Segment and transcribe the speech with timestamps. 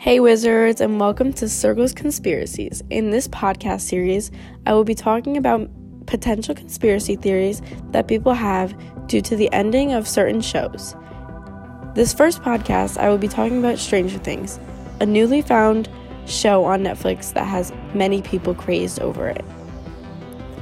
[0.00, 2.84] Hey, wizards, and welcome to Cergol Conspiracies.
[2.88, 4.30] In this podcast series,
[4.64, 5.68] I will be talking about
[6.06, 8.76] potential conspiracy theories that people have
[9.08, 10.94] due to the ending of certain shows.
[11.96, 14.60] This first podcast, I will be talking about Stranger Things,
[15.00, 15.88] a newly found
[16.26, 19.44] show on Netflix that has many people crazed over it.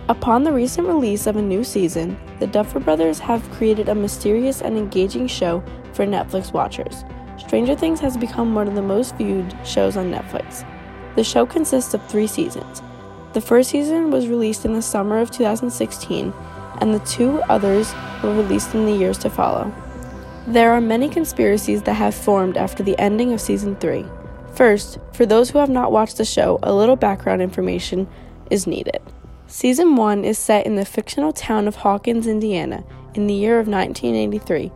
[0.09, 4.63] Upon the recent release of a new season, the Duffer Brothers have created a mysterious
[4.63, 5.63] and engaging show
[5.93, 7.05] for Netflix watchers.
[7.39, 10.67] Stranger Things has become one of the most viewed shows on Netflix.
[11.17, 12.83] The show consists of three seasons.
[13.35, 16.33] The first season was released in the summer of 2016,
[16.81, 19.73] and the two others were released in the years to follow.
[20.47, 24.07] There are many conspiracies that have formed after the ending of season 3.
[24.55, 28.09] First, for those who have not watched the show, a little background information
[28.51, 29.01] is needed.
[29.47, 33.69] Season 1 is set in the fictional town of Hawkins, Indiana, in the year of
[33.69, 34.73] 1983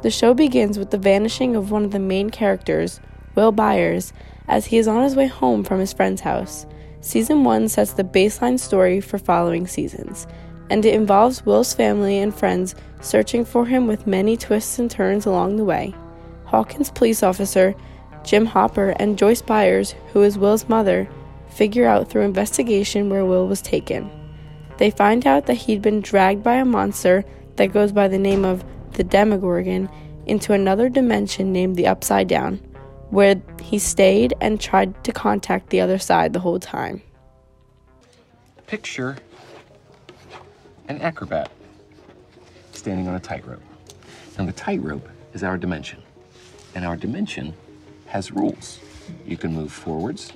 [0.00, 3.00] the show begins with the vanishing of one of the main characters,
[3.34, 4.12] Will Byers,
[4.48, 6.66] as he is on his way home from his friend's house.
[7.00, 10.26] Season 1 sets the baseline story for following seasons,
[10.68, 15.26] and it involves Will's family and friends searching for him with many twists and turns
[15.26, 15.94] along the way.
[16.44, 17.74] Hawkins police officer
[18.22, 21.08] Jim Hopper and Joyce Byers, who is Will's mother,
[21.48, 24.10] figure out through investigation where Will was taken.
[24.76, 27.24] They find out that he'd been dragged by a monster
[27.56, 29.88] that goes by the name of the Demogorgon
[30.26, 32.56] into another dimension named the Upside Down,
[33.10, 37.02] where he stayed and tried to contact the other side the whole time.
[38.66, 39.16] Picture
[40.88, 41.50] an acrobat
[42.72, 43.62] standing on a tightrope.
[44.38, 46.02] Now, the tightrope is our dimension,
[46.74, 47.54] and our dimension
[48.06, 48.80] has rules.
[49.26, 50.32] You can move forwards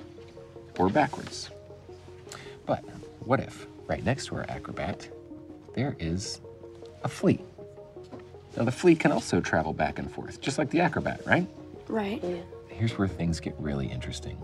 [0.77, 1.49] or backwards.
[2.65, 2.83] But
[3.19, 5.09] what if, right next to our acrobat,
[5.73, 6.41] there is
[7.03, 7.39] a flea?
[8.57, 11.45] Now, the flea can also travel back and forth, just like the acrobat, right?
[11.87, 12.23] Right.
[12.23, 12.37] Yeah.
[12.69, 14.37] Here's where things get really interesting.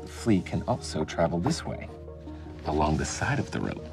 [0.00, 1.88] The flea can also travel this way,
[2.66, 3.86] along the side of the rope.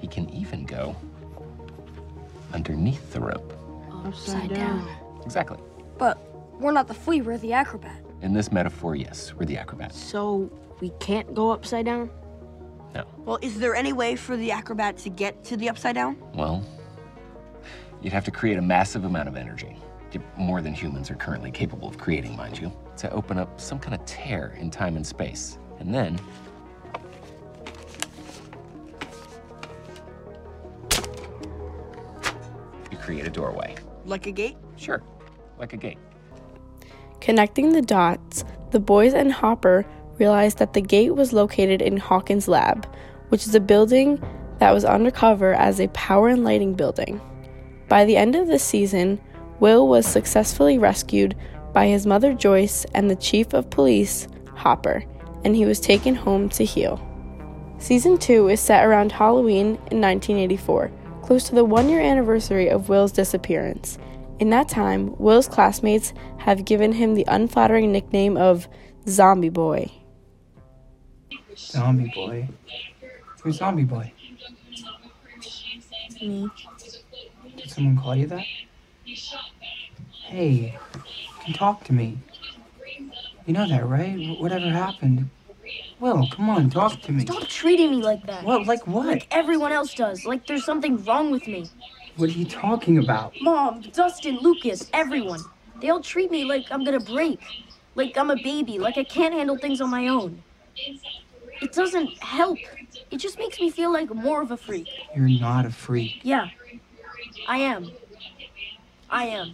[0.00, 0.96] He can even go
[2.52, 3.52] underneath the rope.
[4.04, 4.88] Upside down.
[5.24, 5.58] Exactly.
[5.98, 6.18] But
[6.60, 8.02] we're not the flea, we're the acrobat.
[8.22, 9.94] In this metaphor, yes, we're the acrobat.
[9.94, 12.10] So we can't go upside down?
[12.94, 13.04] No.
[13.18, 16.16] Well, is there any way for the acrobat to get to the upside down?
[16.34, 16.64] Well,
[18.02, 19.76] You'd have to create a massive amount of energy,
[20.36, 23.94] more than humans are currently capable of creating, mind you, to open up some kind
[23.94, 25.58] of tear in time and space.
[25.78, 26.18] And then
[32.90, 33.76] you create a doorway.
[34.06, 34.56] Like a gate?
[34.76, 35.02] Sure,
[35.58, 35.98] like a gate.
[37.20, 39.84] Connecting the dots, the boys and Hopper
[40.18, 42.86] realized that the gate was located in Hawkins' lab,
[43.28, 44.22] which is a building
[44.58, 47.20] that was undercover as a power and lighting building.
[47.90, 49.20] By the end of the season,
[49.58, 51.36] Will was successfully rescued
[51.72, 55.04] by his mother Joyce and the chief of police, Hopper,
[55.44, 57.04] and he was taken home to heal.
[57.78, 60.92] Season 2 is set around Halloween in 1984,
[61.22, 63.98] close to the one year anniversary of Will's disappearance.
[64.38, 68.68] In that time, Will's classmates have given him the unflattering nickname of
[69.08, 69.90] Zombie Boy.
[71.56, 72.48] Zombie Boy?
[73.42, 74.12] Who's Zombie Boy?
[76.22, 76.48] Me.
[77.70, 78.44] Did someone call you that?
[80.26, 82.18] Hey, you can talk to me.
[83.46, 84.36] You know that, right?
[84.40, 85.30] Whatever happened.
[86.00, 87.24] Will, come on, talk to me.
[87.24, 88.42] Stop treating me like that.
[88.42, 88.66] What?
[88.66, 89.06] Like what?
[89.06, 90.26] Like everyone else does.
[90.26, 91.68] Like there's something wrong with me.
[92.16, 93.34] What are you talking about?
[93.40, 95.44] Mom, Dustin, Lucas, everyone.
[95.80, 97.40] They all treat me like I'm gonna break.
[97.94, 98.80] Like I'm a baby.
[98.80, 100.42] Like I can't handle things on my own.
[101.62, 102.58] It doesn't help.
[103.12, 104.88] It just makes me feel like more of a freak.
[105.14, 106.18] You're not a freak.
[106.24, 106.48] Yeah,
[107.48, 107.90] I am.
[109.08, 109.52] I am.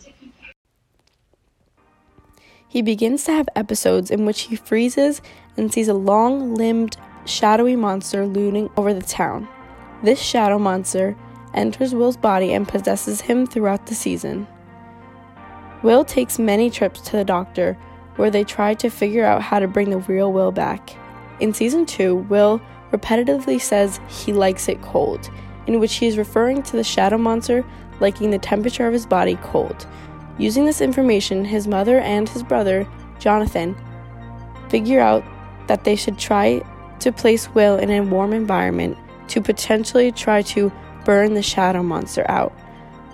[2.69, 5.23] He begins to have episodes in which he freezes
[5.57, 9.49] and sees a long limbed, shadowy monster looming over the town.
[10.03, 11.17] This shadow monster
[11.55, 14.47] enters Will's body and possesses him throughout the season.
[15.83, 17.79] Will takes many trips to the doctor
[18.17, 20.97] where they try to figure out how to bring the real Will back.
[21.41, 22.61] In season 2, Will
[22.93, 25.31] repetitively says he likes it cold
[25.67, 27.65] in which he is referring to the shadow monster
[28.01, 29.87] liking the temperature of his body cold.
[30.39, 32.87] Using this information, his mother and his brother,
[33.19, 33.77] Jonathan,
[34.69, 35.25] figure out
[35.67, 36.63] that they should try
[37.01, 38.97] to place Will in a warm environment
[39.29, 40.71] to potentially try to
[41.05, 42.53] burn the shadow monster out.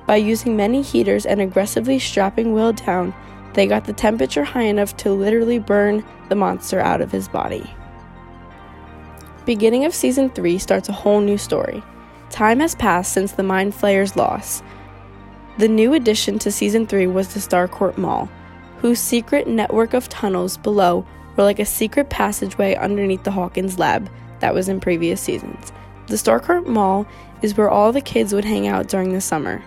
[0.07, 3.15] By using many heaters and aggressively strapping Will down,
[3.55, 7.71] they got the temperature high enough to literally burn the monster out of his body.
[9.45, 11.83] Beginning of season 3 starts a whole new story.
[12.33, 14.63] Time has passed since the Mind Flayer's loss.
[15.59, 18.29] The new addition to season 3 was the Starcourt Mall,
[18.79, 21.07] whose secret network of tunnels below
[21.37, 25.73] were like a secret passageway underneath the Hawkins lab that was in previous seasons.
[26.09, 27.07] The Starcourt Mall
[27.43, 29.63] is where all the kids would hang out during the summer.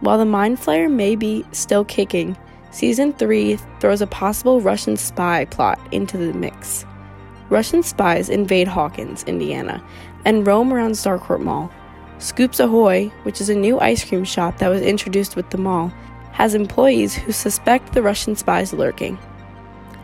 [0.00, 2.36] While the Mind Flayer may be still kicking,
[2.72, 6.86] Season 3 throws a possible Russian spy plot into the mix.
[7.50, 9.84] Russian spies invade Hawkins, Indiana,
[10.24, 11.70] and roam around Starcourt Mall.
[12.22, 15.92] Scoops Ahoy, which is a new ice cream shop that was introduced with the mall,
[16.30, 19.18] has employees who suspect the Russian spies lurking.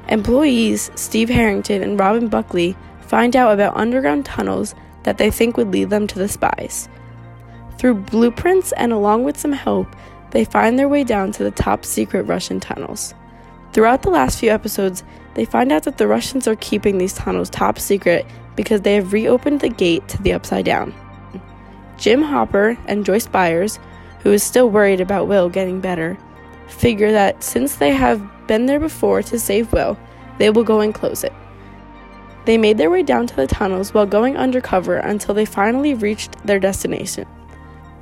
[0.08, 4.74] Employees Steve Harrington and Robin Buckley find out about underground tunnels
[5.04, 6.88] that they think would lead them to the spies.
[7.78, 9.86] Through blueprints and along with some help,
[10.32, 13.14] they find their way down to the top secret Russian tunnels.
[13.72, 15.04] Throughout the last few episodes,
[15.34, 18.26] they find out that the Russians are keeping these tunnels top secret
[18.56, 20.92] because they have reopened the gate to the Upside Down.
[21.98, 23.78] Jim Hopper and Joyce Byers,
[24.20, 26.16] who is still worried about Will getting better,
[26.68, 29.98] figure that since they have been there before to save Will,
[30.38, 31.32] they will go and close it.
[32.44, 36.32] They made their way down to the tunnels while going undercover until they finally reached
[36.46, 37.26] their destination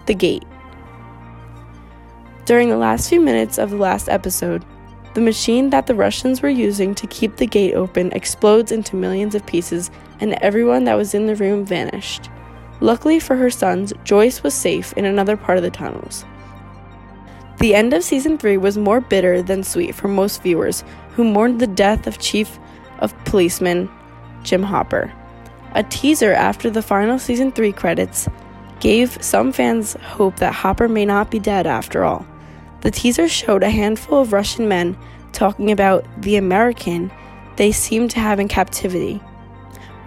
[0.06, 0.44] the gate.
[2.44, 4.64] During the last few minutes of the last episode,
[5.14, 9.34] the machine that the Russians were using to keep the gate open explodes into millions
[9.34, 9.90] of pieces,
[10.20, 12.30] and everyone that was in the room vanished.
[12.80, 16.24] Luckily for her sons, Joyce was safe in another part of the tunnels.
[17.58, 21.58] The end of season 3 was more bitter than sweet for most viewers who mourned
[21.58, 22.58] the death of Chief
[22.98, 23.88] of Policemen
[24.42, 25.12] Jim Hopper.
[25.72, 28.28] A teaser after the final season 3 credits
[28.80, 32.26] gave some fans hope that Hopper may not be dead after all.
[32.82, 34.96] The teaser showed a handful of Russian men
[35.32, 37.10] talking about the American
[37.56, 39.20] they seem to have in captivity.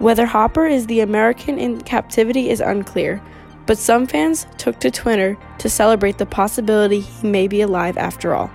[0.00, 3.22] Whether Hopper is the American in captivity is unclear,
[3.66, 8.34] but some fans took to Twitter to celebrate the possibility he may be alive after
[8.34, 8.50] all.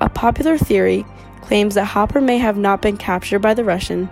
[0.00, 1.04] A popular theory
[1.40, 4.08] claims that Hopper may have not been captured by the Russian,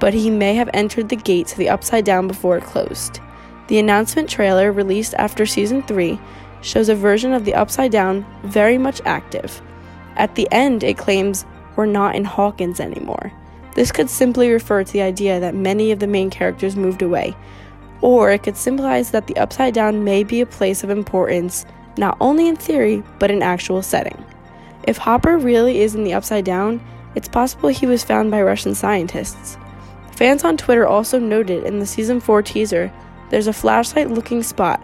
[0.00, 3.20] but he may have entered the gate to the Upside Down before it closed.
[3.68, 6.20] The announcement trailer released after season 3
[6.60, 9.62] shows a version of the Upside Down very much active.
[10.16, 13.32] At the end, it claims we're not in Hawkins anymore.
[13.78, 17.36] This could simply refer to the idea that many of the main characters moved away,
[18.00, 21.64] or it could symbolize that the Upside Down may be a place of importance
[21.96, 24.24] not only in theory, but in actual setting.
[24.88, 26.84] If Hopper really is in the Upside Down,
[27.14, 29.56] it's possible he was found by Russian scientists.
[30.10, 32.92] Fans on Twitter also noted in the season 4 teaser
[33.30, 34.80] there's a flashlight looking spot,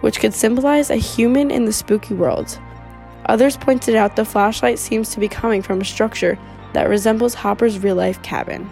[0.00, 2.58] which could symbolize a human in the spooky world.
[3.26, 6.38] Others pointed out the flashlight seems to be coming from a structure
[6.72, 8.68] that resembles Hopper's real life cabin.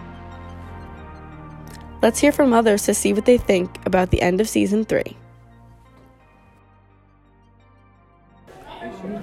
[2.03, 5.17] Let's hear from others to see what they think about the end of season 3.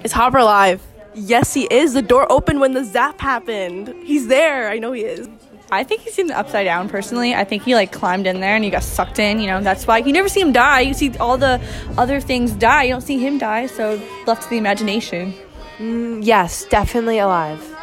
[0.02, 0.82] Is Hopper alive?
[1.14, 1.94] Yes, he is.
[1.94, 3.94] The door opened when the zap happened.
[4.04, 4.68] He's there.
[4.68, 5.28] I know he is.
[5.70, 7.34] I think he's in the upside down personally.
[7.34, 9.60] I think he like climbed in there and he got sucked in, you know.
[9.62, 10.80] That's why you never see him die.
[10.80, 11.60] You see all the
[11.96, 12.84] other things die.
[12.84, 15.34] You don't see him die, so left to the imagination.
[15.78, 17.73] Mm, yes, definitely alive.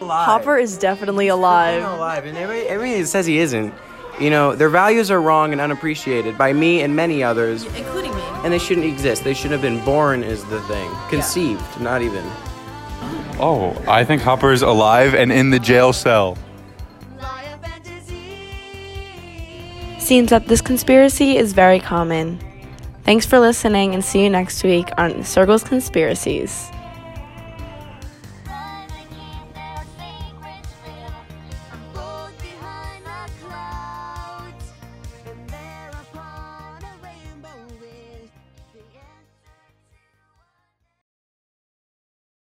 [0.00, 0.24] Alive.
[0.26, 1.80] Hopper is definitely alive.
[1.80, 3.74] Definitely alive, and everybody, everybody says he isn't.
[4.18, 8.22] You know, their values are wrong and unappreciated by me and many others, Including me.
[8.44, 9.24] and they shouldn't exist.
[9.24, 10.90] They shouldn't have been born, is the thing.
[11.08, 12.24] Conceived, not even.
[13.38, 16.36] Oh, I think Hopper's alive and in the jail cell.
[19.98, 22.38] Seems that this conspiracy is very common.
[23.04, 26.70] Thanks for listening and see you next week on Cergol Conspiracies.